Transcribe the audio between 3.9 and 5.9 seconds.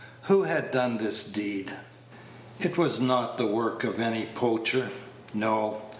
any poacher. No.